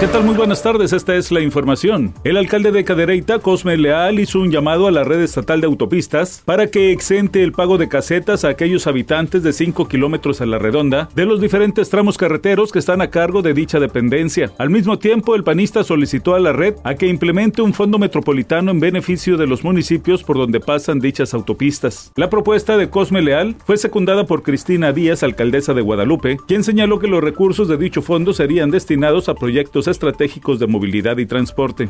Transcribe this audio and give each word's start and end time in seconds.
¿Qué 0.00 0.06
tal? 0.06 0.24
Muy 0.24 0.34
buenas 0.34 0.62
tardes, 0.62 0.94
esta 0.94 1.14
es 1.14 1.30
la 1.30 1.42
información. 1.42 2.14
El 2.24 2.38
alcalde 2.38 2.72
de 2.72 2.84
Cadereyta, 2.84 3.38
Cosme 3.38 3.76
Leal, 3.76 4.18
hizo 4.18 4.40
un 4.40 4.50
llamado 4.50 4.86
a 4.86 4.90
la 4.90 5.04
red 5.04 5.20
estatal 5.20 5.60
de 5.60 5.66
autopistas 5.66 6.42
para 6.46 6.68
que 6.68 6.90
exente 6.90 7.42
el 7.42 7.52
pago 7.52 7.76
de 7.76 7.90
casetas 7.90 8.46
a 8.46 8.48
aquellos 8.48 8.86
habitantes 8.86 9.42
de 9.42 9.52
5 9.52 9.88
kilómetros 9.88 10.40
a 10.40 10.46
la 10.46 10.58
redonda 10.58 11.10
de 11.14 11.26
los 11.26 11.42
diferentes 11.42 11.90
tramos 11.90 12.16
carreteros 12.16 12.72
que 12.72 12.78
están 12.78 13.02
a 13.02 13.10
cargo 13.10 13.42
de 13.42 13.52
dicha 13.52 13.78
dependencia. 13.78 14.50
Al 14.56 14.70
mismo 14.70 14.98
tiempo, 14.98 15.34
el 15.34 15.44
panista 15.44 15.84
solicitó 15.84 16.34
a 16.34 16.40
la 16.40 16.54
red 16.54 16.76
a 16.82 16.94
que 16.94 17.06
implemente 17.06 17.60
un 17.60 17.74
fondo 17.74 17.98
metropolitano 17.98 18.70
en 18.70 18.80
beneficio 18.80 19.36
de 19.36 19.46
los 19.46 19.64
municipios 19.64 20.22
por 20.24 20.38
donde 20.38 20.60
pasan 20.60 21.00
dichas 21.00 21.34
autopistas. 21.34 22.10
La 22.16 22.30
propuesta 22.30 22.78
de 22.78 22.88
Cosme 22.88 23.20
Leal 23.20 23.54
fue 23.66 23.76
secundada 23.76 24.24
por 24.24 24.44
Cristina 24.44 24.94
Díaz, 24.94 25.22
alcaldesa 25.22 25.74
de 25.74 25.82
Guadalupe, 25.82 26.38
quien 26.48 26.64
señaló 26.64 26.98
que 26.98 27.06
los 27.06 27.22
recursos 27.22 27.68
de 27.68 27.76
dicho 27.76 28.00
fondo 28.00 28.32
serían 28.32 28.70
destinados 28.70 29.28
a 29.28 29.34
proyectos 29.34 29.89
estratégicos 29.90 30.58
de 30.58 30.66
movilidad 30.66 31.18
y 31.18 31.26
transporte. 31.26 31.88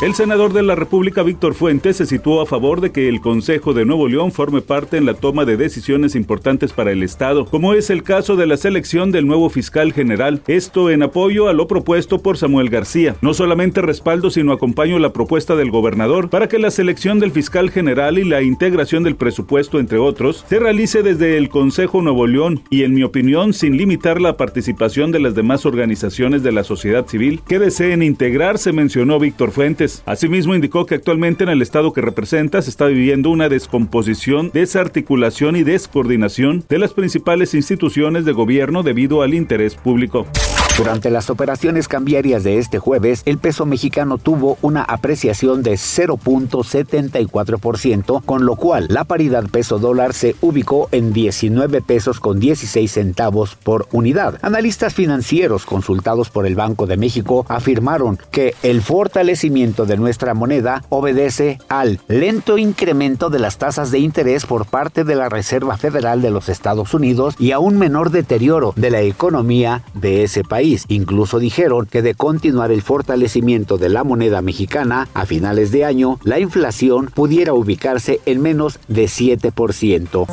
El 0.00 0.14
senador 0.14 0.52
de 0.52 0.62
la 0.62 0.74
República, 0.74 1.22
Víctor 1.22 1.54
Fuentes, 1.54 1.98
se 1.98 2.06
situó 2.06 2.40
a 2.40 2.46
favor 2.46 2.80
de 2.80 2.90
que 2.90 3.08
el 3.08 3.20
Consejo 3.20 3.72
de 3.72 3.84
Nuevo 3.84 4.08
León 4.08 4.32
forme 4.32 4.60
parte 4.60 4.96
en 4.96 5.04
la 5.04 5.14
toma 5.14 5.44
de 5.44 5.56
decisiones 5.56 6.16
importantes 6.16 6.72
para 6.72 6.90
el 6.90 7.02
Estado, 7.02 7.46
como 7.46 7.74
es 7.74 7.90
el 7.90 8.02
caso 8.02 8.34
de 8.34 8.46
la 8.46 8.56
selección 8.56 9.12
del 9.12 9.26
nuevo 9.26 9.48
fiscal 9.50 9.92
general, 9.92 10.42
esto 10.48 10.90
en 10.90 11.02
apoyo 11.02 11.48
a 11.48 11.52
lo 11.52 11.68
propuesto 11.68 12.20
por 12.20 12.36
Samuel 12.36 12.70
García. 12.70 13.14
No 13.20 13.34
solamente 13.34 13.82
respaldo, 13.82 14.30
sino 14.30 14.52
acompaño 14.52 14.98
la 14.98 15.12
propuesta 15.12 15.54
del 15.54 15.70
gobernador 15.70 16.30
para 16.30 16.48
que 16.48 16.58
la 16.58 16.70
selección 16.70 17.20
del 17.20 17.30
fiscal 17.30 17.70
general 17.70 18.18
y 18.18 18.24
la 18.24 18.42
integración 18.42 19.02
del 19.02 19.16
presupuesto, 19.16 19.78
entre 19.78 19.98
otros, 19.98 20.44
se 20.48 20.58
realice 20.58 21.02
desde 21.02 21.36
el 21.36 21.48
Consejo 21.48 22.02
Nuevo 22.02 22.26
León 22.26 22.62
y, 22.70 22.82
en 22.82 22.94
mi 22.94 23.02
opinión, 23.02 23.52
sin 23.52 23.76
limitar 23.76 24.20
la 24.20 24.36
participación 24.36 25.12
de 25.12 25.20
las 25.20 25.34
demás 25.34 25.66
organizaciones 25.66 26.42
de 26.42 26.52
la 26.52 26.64
sociedad 26.64 27.06
civil 27.06 27.40
que 27.46 27.58
deseen 27.58 28.02
integrarse, 28.02 28.72
mencionó 28.72 29.18
Víctor 29.18 29.50
Fuentes. 29.50 30.02
Asimismo, 30.06 30.54
indicó 30.54 30.86
que 30.86 30.94
actualmente 30.94 31.44
en 31.44 31.50
el 31.50 31.62
estado 31.62 31.92
que 31.92 32.00
representa 32.00 32.62
se 32.62 32.70
está 32.70 32.86
viviendo 32.86 33.30
una 33.30 33.48
descomposición, 33.48 34.50
desarticulación 34.52 35.56
y 35.56 35.62
descoordinación 35.62 36.64
de 36.68 36.78
las 36.78 36.92
principales 36.92 37.54
instituciones 37.54 38.24
de 38.24 38.32
gobierno 38.32 38.82
debido 38.82 39.22
al 39.22 39.34
interés 39.34 39.74
público. 39.74 40.26
Durante 40.78 41.10
las 41.10 41.28
operaciones 41.28 41.86
cambiarias 41.86 42.44
de 42.44 42.56
este 42.56 42.78
jueves, 42.78 43.20
el 43.26 43.36
peso 43.36 43.66
mexicano 43.66 44.16
tuvo 44.16 44.56
una 44.62 44.80
apreciación 44.82 45.62
de 45.62 45.72
0.74%, 45.72 48.24
con 48.24 48.46
lo 48.46 48.56
cual 48.56 48.86
la 48.88 49.04
paridad 49.04 49.44
peso 49.50 49.78
dólar 49.78 50.14
se 50.14 50.34
ubicó 50.40 50.88
en 50.90 51.12
19 51.12 51.82
pesos 51.82 52.20
con 52.20 52.40
16 52.40 52.90
centavos 52.90 53.54
por 53.54 53.86
unidad. 53.92 54.38
Analistas 54.40 54.94
financieros 54.94 55.66
consultados 55.66 56.30
por 56.30 56.46
el 56.46 56.54
Banco 56.54 56.86
de 56.86 56.96
México 56.96 57.44
afirmaron 57.50 58.18
que 58.30 58.54
el 58.62 58.80
fortalecimiento 58.80 59.84
de 59.84 59.98
nuestra 59.98 60.32
moneda 60.32 60.84
obedece 60.88 61.58
al 61.68 62.00
lento 62.08 62.56
incremento 62.56 63.28
de 63.28 63.40
las 63.40 63.58
tasas 63.58 63.90
de 63.90 63.98
interés 63.98 64.46
por 64.46 64.64
parte 64.64 65.04
de 65.04 65.16
la 65.16 65.28
Reserva 65.28 65.76
Federal 65.76 66.22
de 66.22 66.30
los 66.30 66.48
Estados 66.48 66.94
Unidos 66.94 67.34
y 67.38 67.52
a 67.52 67.58
un 67.58 67.76
menor 67.76 68.10
deterioro 68.10 68.72
de 68.74 68.90
la 68.90 69.02
economía 69.02 69.82
de 69.92 70.24
ese 70.24 70.42
país. 70.42 70.61
Incluso 70.88 71.38
dijeron 71.38 71.86
que 71.86 72.02
de 72.02 72.14
continuar 72.14 72.70
el 72.70 72.82
fortalecimiento 72.82 73.78
de 73.78 73.88
la 73.88 74.04
moneda 74.04 74.42
mexicana 74.42 75.08
a 75.12 75.26
finales 75.26 75.72
de 75.72 75.84
año, 75.84 76.20
la 76.22 76.38
inflación 76.38 77.06
pudiera 77.06 77.52
ubicarse 77.52 78.20
en 78.26 78.40
menos 78.42 78.78
de 78.88 79.04
7%. 79.04 80.26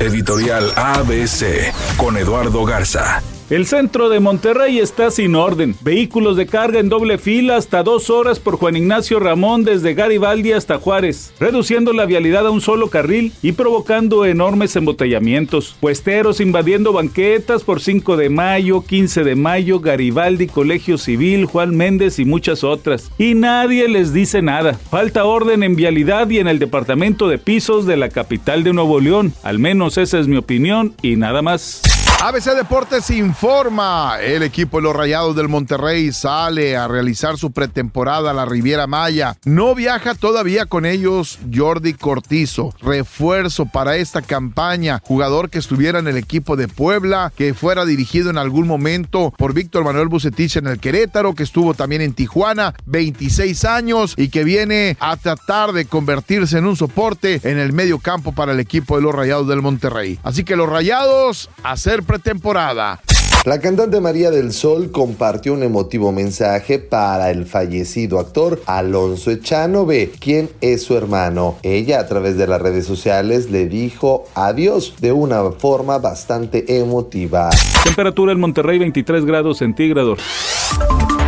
Editorial 0.00 0.72
ABC 0.76 1.72
con 1.98 2.16
Eduardo 2.16 2.64
Garza. 2.64 3.22
El 3.50 3.66
centro 3.66 4.08
de 4.08 4.20
Monterrey 4.20 4.78
está 4.78 5.10
sin 5.10 5.36
orden. 5.36 5.74
Vehículos 5.82 6.38
de 6.38 6.46
carga 6.46 6.80
en 6.80 6.88
doble 6.88 7.18
fila 7.18 7.56
hasta 7.56 7.82
dos 7.82 8.08
horas 8.08 8.40
por 8.40 8.56
Juan 8.56 8.74
Ignacio 8.74 9.20
Ramón 9.20 9.64
desde 9.64 9.92
Garibaldi 9.92 10.52
hasta 10.52 10.78
Juárez, 10.78 11.34
reduciendo 11.38 11.92
la 11.92 12.06
vialidad 12.06 12.46
a 12.46 12.50
un 12.50 12.62
solo 12.62 12.88
carril 12.88 13.34
y 13.42 13.52
provocando 13.52 14.24
enormes 14.24 14.74
embotellamientos. 14.76 15.76
Puesteros 15.78 16.40
invadiendo 16.40 16.94
banquetas 16.94 17.64
por 17.64 17.82
5 17.82 18.16
de 18.16 18.30
mayo, 18.30 18.80
15 18.80 19.24
de 19.24 19.34
mayo, 19.36 19.78
Garibaldi, 19.78 20.46
Colegio 20.46 20.96
Civil, 20.96 21.44
Juan 21.44 21.76
Méndez 21.76 22.18
y 22.18 22.24
muchas 22.24 22.64
otras. 22.64 23.10
Y 23.18 23.34
nadie 23.34 23.88
les 23.88 24.14
dice 24.14 24.40
nada. 24.40 24.72
Falta 24.72 25.26
orden 25.26 25.62
en 25.62 25.76
vialidad 25.76 26.30
y 26.30 26.38
en 26.38 26.48
el 26.48 26.58
departamento 26.58 27.28
de 27.28 27.36
pisos 27.36 27.84
de 27.84 27.98
la 27.98 28.08
capital 28.08 28.64
de 28.64 28.72
Nuevo 28.72 29.00
León. 29.00 29.34
Al 29.42 29.58
menos 29.58 29.98
esa 29.98 30.18
es 30.18 30.28
mi 30.28 30.38
opinión 30.38 30.94
y 31.02 31.16
nada 31.16 31.42
más. 31.42 31.82
ABC 32.26 32.54
Deportes 32.54 33.10
informa. 33.10 34.16
El 34.18 34.42
equipo 34.44 34.78
de 34.78 34.84
los 34.84 34.96
Rayados 34.96 35.36
del 35.36 35.50
Monterrey 35.50 36.10
sale 36.10 36.74
a 36.74 36.88
realizar 36.88 37.36
su 37.36 37.52
pretemporada 37.52 38.30
a 38.30 38.32
la 38.32 38.46
Riviera 38.46 38.86
Maya. 38.86 39.36
No 39.44 39.74
viaja 39.74 40.14
todavía 40.14 40.64
con 40.64 40.86
ellos 40.86 41.38
Jordi 41.54 41.92
Cortizo, 41.92 42.72
refuerzo 42.80 43.66
para 43.66 43.98
esta 43.98 44.22
campaña. 44.22 45.02
Jugador 45.04 45.50
que 45.50 45.58
estuviera 45.58 45.98
en 45.98 46.08
el 46.08 46.16
equipo 46.16 46.56
de 46.56 46.66
Puebla, 46.66 47.30
que 47.36 47.52
fuera 47.52 47.84
dirigido 47.84 48.30
en 48.30 48.38
algún 48.38 48.66
momento 48.66 49.34
por 49.36 49.52
Víctor 49.52 49.84
Manuel 49.84 50.08
Bucetich 50.08 50.56
en 50.56 50.66
el 50.66 50.80
Querétaro, 50.80 51.34
que 51.34 51.42
estuvo 51.42 51.74
también 51.74 52.00
en 52.00 52.14
Tijuana, 52.14 52.72
26 52.86 53.66
años 53.66 54.14
y 54.16 54.30
que 54.30 54.44
viene 54.44 54.96
a 54.98 55.18
tratar 55.18 55.72
de 55.72 55.84
convertirse 55.84 56.56
en 56.56 56.64
un 56.64 56.76
soporte 56.76 57.42
en 57.42 57.58
el 57.58 57.74
medio 57.74 57.98
campo 57.98 58.32
para 58.32 58.52
el 58.52 58.60
equipo 58.60 58.96
de 58.96 59.02
los 59.02 59.14
Rayados 59.14 59.46
del 59.46 59.60
Monterrey. 59.60 60.18
Así 60.22 60.42
que 60.42 60.56
los 60.56 60.70
Rayados 60.70 61.50
a 61.62 61.76
ser 61.76 62.02
pretemporada. 62.14 63.00
La 63.44 63.60
cantante 63.60 64.00
María 64.00 64.30
del 64.30 64.52
Sol 64.52 64.90
compartió 64.92 65.52
un 65.52 65.64
emotivo 65.64 66.12
mensaje 66.12 66.78
para 66.78 67.30
el 67.30 67.44
fallecido 67.44 68.20
actor 68.20 68.62
Alonso 68.66 69.32
Echanove, 69.32 70.12
quien 70.18 70.48
es 70.60 70.84
su 70.84 70.96
hermano. 70.96 71.56
Ella 71.62 71.98
a 71.98 72.06
través 72.06 72.38
de 72.38 72.46
las 72.46 72.62
redes 72.62 72.86
sociales 72.86 73.50
le 73.50 73.66
dijo 73.66 74.26
adiós 74.34 74.94
de 75.00 75.12
una 75.12 75.42
forma 75.50 75.98
bastante 75.98 76.78
emotiva. 76.78 77.50
Temperatura 77.82 78.32
en 78.32 78.40
Monterrey 78.40 78.78
23 78.78 79.24
grados 79.24 79.58
centígrados. 79.58 80.20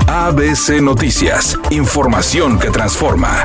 ABC 0.07 0.81
Noticias, 0.81 1.59
información 1.71 2.59
que 2.59 2.71
transforma. 2.71 3.45